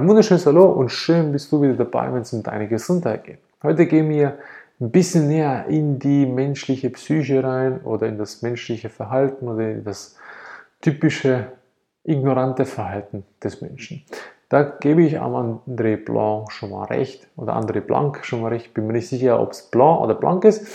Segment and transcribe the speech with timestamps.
[0.00, 3.38] Ein wunderschönes Hallo und schön bist du wieder dabei, wenn es um deine Gesundheit geht.
[3.62, 4.38] Heute gehen wir
[4.80, 9.84] ein bisschen näher in die menschliche Psyche rein oder in das menschliche Verhalten oder in
[9.84, 10.16] das
[10.80, 11.48] typische
[12.02, 14.02] ignorante Verhalten des Menschen.
[14.48, 15.34] Da gebe ich am
[15.68, 19.38] André Blanc schon mal recht oder André Blanc schon mal recht, bin mir nicht sicher,
[19.38, 20.66] ob es Blanc oder Blanc ist,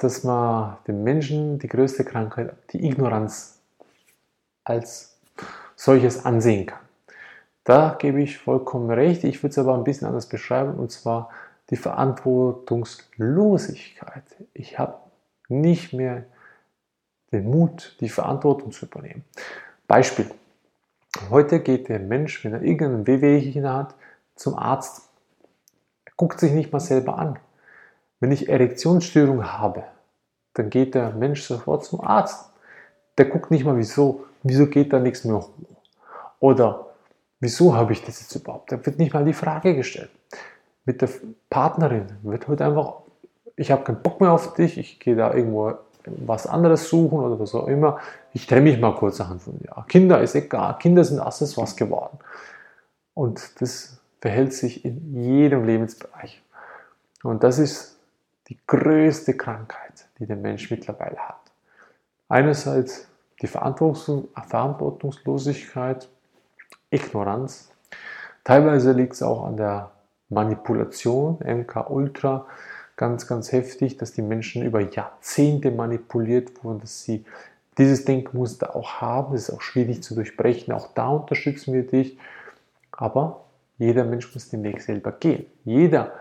[0.00, 3.58] dass man den Menschen die größte Krankheit, die Ignoranz
[4.64, 5.18] als
[5.76, 6.87] solches ansehen kann.
[7.68, 9.24] Da gebe ich vollkommen recht.
[9.24, 11.28] Ich würde es aber ein bisschen anders beschreiben und zwar
[11.68, 14.24] die Verantwortungslosigkeit.
[14.54, 14.94] Ich habe
[15.48, 16.24] nicht mehr
[17.30, 19.22] den Mut, die Verantwortung zu übernehmen.
[19.86, 20.30] Beispiel.
[21.28, 23.94] Heute geht der Mensch, wenn er irgendeinen Wehwehchen hat,
[24.34, 25.02] zum Arzt.
[26.06, 27.38] Er guckt sich nicht mal selber an.
[28.18, 29.84] Wenn ich Erektionsstörung habe,
[30.54, 32.48] dann geht der Mensch sofort zum Arzt.
[33.18, 35.50] Der guckt nicht mal, wieso, wieso geht da nichts mehr hoch.
[36.40, 36.87] Oder
[37.40, 38.72] Wieso habe ich das jetzt überhaupt?
[38.72, 40.10] Da wird nicht mal die Frage gestellt.
[40.84, 41.08] Mit der
[41.50, 42.94] Partnerin wird heute einfach,
[43.56, 47.38] ich habe keinen Bock mehr auf dich, ich gehe da irgendwo was anderes suchen oder
[47.38, 47.98] was auch immer.
[48.32, 49.84] Ich trenne mich mal kurzerhand von dir.
[49.88, 52.18] Kinder ist egal, Kinder sind was geworden.
[53.14, 56.42] Und das verhält sich in jedem Lebensbereich.
[57.22, 57.98] Und das ist
[58.48, 61.40] die größte Krankheit, die der Mensch mittlerweile hat.
[62.28, 63.06] Einerseits
[63.42, 66.08] die Verantwortungslosigkeit
[66.90, 67.70] Ignoranz.
[68.44, 69.90] Teilweise liegt es auch an der
[70.28, 72.46] Manipulation, MK Ultra,
[72.96, 77.24] ganz, ganz heftig, dass die Menschen über Jahrzehnte manipuliert wurden, dass sie
[77.78, 79.32] dieses Denkmuster auch haben.
[79.32, 80.74] Das ist auch schwierig zu durchbrechen.
[80.74, 82.18] Auch da unterstützen wir dich.
[82.90, 83.44] Aber
[83.78, 85.46] jeder Mensch muss den Weg selber gehen.
[85.64, 86.12] Jeder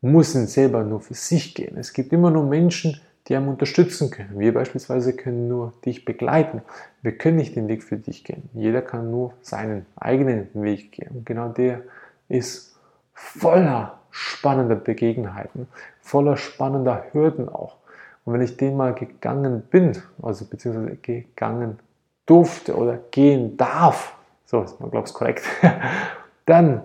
[0.00, 1.76] muss ihn selber nur für sich gehen.
[1.78, 4.38] Es gibt immer nur Menschen, die einem unterstützen können.
[4.38, 6.62] Wir beispielsweise können nur dich begleiten.
[7.02, 8.48] Wir können nicht den Weg für dich gehen.
[8.54, 11.10] Jeder kann nur seinen eigenen Weg gehen.
[11.10, 11.82] Und genau der
[12.28, 12.78] ist
[13.12, 15.68] voller spannender Begebenheiten,
[16.00, 17.76] voller spannender Hürden auch.
[18.24, 21.78] Und wenn ich den mal gegangen bin, also beziehungsweise gegangen
[22.26, 25.44] durfte oder gehen darf, so ist man, glaube ich, korrekt,
[26.46, 26.82] dann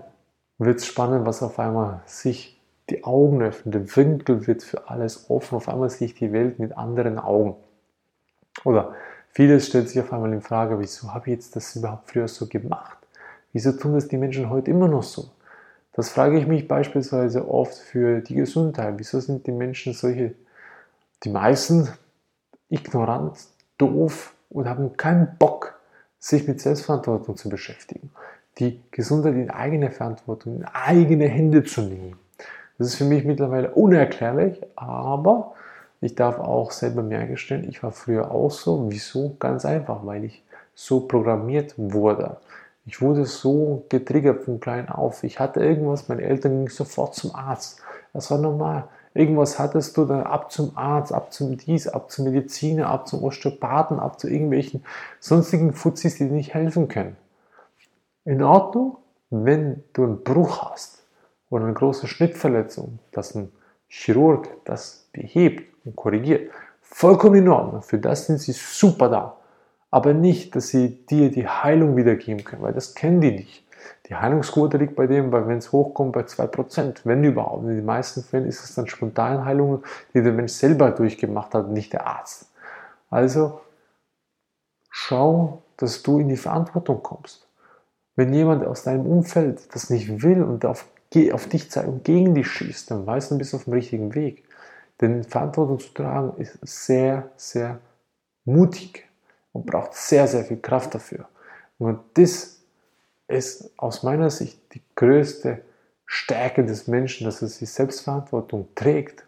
[0.58, 5.30] wird es spannend, was auf einmal sich die Augen öffnet, der Winkel wird für alles
[5.30, 7.56] offen, auf einmal sehe ich die Welt mit anderen Augen.
[8.64, 8.94] Oder
[9.32, 12.48] vieles stellt sich auf einmal in Frage, wieso habe ich jetzt das überhaupt früher so
[12.48, 12.98] gemacht?
[13.54, 15.30] Wieso tun das die Menschen heute immer noch so?
[15.94, 18.96] Das frage ich mich beispielsweise oft für die Gesundheit.
[18.98, 20.34] Wieso sind die Menschen solche,
[21.24, 21.88] die meisten
[22.70, 23.38] ignorant,
[23.78, 25.80] doof und haben keinen Bock,
[26.20, 28.12] sich mit Selbstverantwortung zu beschäftigen?
[28.58, 32.18] Die Gesundheit in eigene Verantwortung, in eigene Hände zu nehmen.
[32.78, 35.54] Das ist für mich mittlerweile unerklärlich, aber
[36.02, 38.92] ich darf auch selber mir eingestehen, ich war früher auch so.
[38.92, 39.36] Wieso?
[39.40, 40.44] Ganz einfach, weil ich
[40.76, 42.38] so programmiert wurde.
[42.86, 45.24] Ich wurde so getriggert von klein auf.
[45.24, 47.80] Ich hatte irgendwas, meine Eltern gingen sofort zum Arzt.
[48.12, 48.86] Das war normal.
[49.14, 53.24] Irgendwas hattest du, dann ab zum Arzt, ab zum Dies, ab zum Mediziner, ab zum
[53.24, 54.84] Osteopathen, ab zu irgendwelchen
[55.20, 57.16] sonstigen Fuzis, die dir nicht helfen können.
[58.26, 58.98] In Ordnung,
[59.30, 61.03] wenn du einen Bruch hast
[61.53, 63.52] oder eine große Schnittverletzung, dass ein
[63.88, 67.84] Chirurg das behebt und korrigiert, vollkommen in Ordnung.
[67.84, 69.38] Für das sind sie super da.
[69.92, 73.63] Aber nicht, dass sie dir die Heilung wiedergeben können, weil das kennen die nicht.
[74.08, 77.66] Die Heilungsquote liegt bei dem, wenn es hochkommt, bei 2%, wenn überhaupt.
[77.66, 79.84] In den meisten Fällen ist es dann spontane Heilung,
[80.16, 82.52] die der Mensch selber durchgemacht hat, nicht der Arzt.
[83.12, 83.62] Also
[84.90, 87.47] schau, dass du in die Verantwortung kommst.
[88.16, 90.88] Wenn jemand aus deinem Umfeld das nicht will und auf
[91.31, 94.16] auf dich zeigt und gegen dich schießt, dann weißt du, du bist auf dem richtigen
[94.16, 94.44] Weg.
[95.01, 97.79] Denn Verantwortung zu tragen ist sehr, sehr
[98.46, 99.07] mutig
[99.51, 101.28] und braucht sehr, sehr viel Kraft dafür.
[101.78, 102.62] Und das
[103.28, 105.62] ist aus meiner Sicht die größte
[106.06, 109.25] Stärke des Menschen, dass er sich Selbstverantwortung trägt,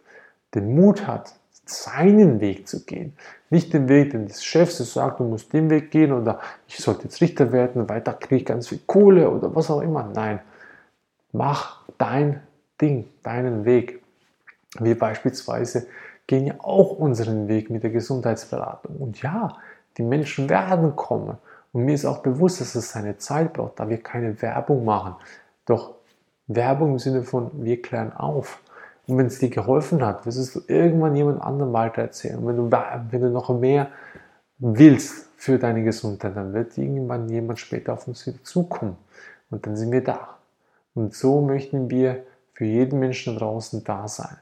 [0.53, 1.35] den Mut hat,
[1.65, 3.13] seinen Weg zu gehen.
[3.49, 7.03] Nicht den Weg, den des Chefs sagt, du musst den Weg gehen oder ich sollte
[7.03, 10.03] jetzt Richter werden, weil da kriege ich ganz viel Kohle oder was auch immer.
[10.13, 10.39] Nein,
[11.35, 12.41] Mach dein
[12.81, 14.01] Ding, deinen Weg.
[14.79, 15.87] Wir beispielsweise
[16.27, 18.95] gehen ja auch unseren Weg mit der Gesundheitsberatung.
[18.97, 19.57] Und ja,
[19.97, 21.37] die Menschen werden kommen.
[21.73, 25.15] Und mir ist auch bewusst, dass es seine Zeit braucht, da wir keine Werbung machen.
[25.65, 25.95] Doch
[26.47, 28.61] Werbung im Sinne von, wir klären auf.
[29.05, 32.39] Und wenn es dir geholfen hat, wirst du irgendwann jemand anderem weitererzählen.
[32.39, 32.71] Und wenn du,
[33.11, 33.89] wenn du noch mehr
[34.57, 38.95] willst für deine Gesundheit, dann wird irgendwann jemand später auf uns wieder zukommen.
[39.51, 40.34] Und dann sind wir da.
[40.95, 44.38] Und so möchten wir für jeden Menschen draußen da sein.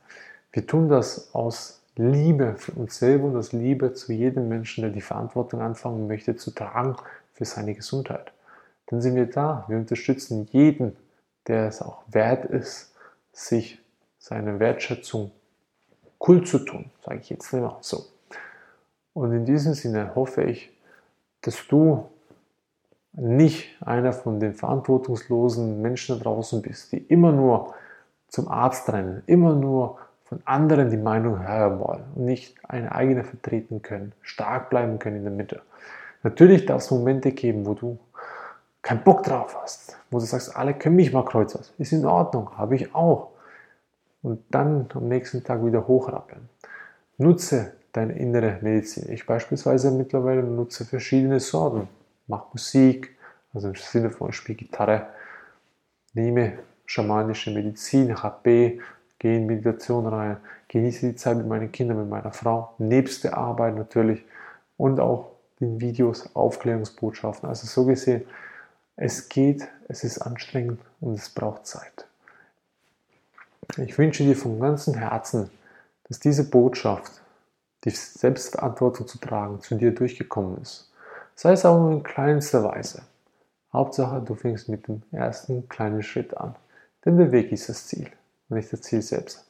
[0.54, 4.92] Wir tun das aus Liebe für uns selber und aus Liebe zu jedem Menschen, der
[4.92, 6.96] die Verantwortung anfangen möchte zu tragen
[7.34, 8.32] für seine Gesundheit.
[8.88, 9.66] dann sind wir da.
[9.68, 10.96] Wir unterstützen jeden,
[11.48, 12.94] der es auch wert ist,
[13.32, 13.80] sich
[14.20, 15.32] seine Wertschätzung
[16.28, 18.06] cool zu tun, sage ich jetzt immer so.
[19.14, 20.72] Und in diesem Sinne hoffe ich,
[21.42, 22.10] dass du
[23.13, 27.74] nicht einer von den verantwortungslosen Menschen da draußen bist, die immer nur
[28.27, 33.24] zum Arzt rennen, immer nur von anderen die Meinung hören wollen und nicht eine eigene
[33.24, 35.62] vertreten können, stark bleiben können in der Mitte.
[36.24, 38.00] Natürlich darf es Momente geben, wo du
[38.81, 41.62] keinen Bock drauf hast, wo du sagst, alle können mich mal kreuzen.
[41.77, 43.30] Ist in Ordnung, habe ich auch.
[44.24, 46.50] Und dann am nächsten Tag wieder hochrappeln.
[47.18, 49.12] Nutze deine innere Medizin.
[49.12, 51.88] Ich beispielsweise mittlerweile nutze verschiedene Sorten.
[52.34, 53.16] Mach Musik,
[53.54, 55.06] also im Sinne von spiel Gitarre,
[56.14, 56.58] nehme
[56.88, 58.82] schamanische Medizin, HP,
[59.20, 60.38] gehe in Meditation rein,
[60.68, 64.26] genieße die Zeit mit meinen Kindern, mit meiner Frau, nebst der Arbeit natürlich
[64.78, 67.48] und auch den Videos, Aufklärungsbotschaften.
[67.48, 68.24] Also so gesehen,
[68.96, 72.08] es geht, es ist anstrengend und es braucht Zeit.
[73.78, 75.52] Ich wünsche dir von ganzem Herzen,
[76.06, 77.22] dass diese Botschaft,
[77.84, 80.90] die Selbstverantwortung zu tragen, zu dir durchgekommen ist.
[81.36, 83.04] Sei es auch nur in kleinster Weise.
[83.72, 86.56] Hauptsache, du fängst mit dem ersten kleinen Schritt an.
[87.06, 88.10] Denn der Weg ist das Ziel
[88.50, 89.46] und nicht das Ziel selbst.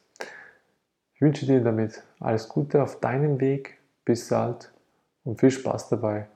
[1.14, 3.78] Ich wünsche dir damit alles Gute auf deinem Weg.
[4.04, 4.70] Bis bald
[5.24, 6.26] und viel Spaß dabei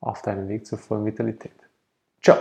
[0.00, 1.52] auf deinem Weg zur vollen Vitalität.
[2.22, 2.38] Ciao!